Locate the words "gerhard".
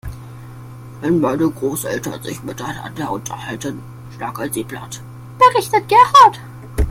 5.87-6.39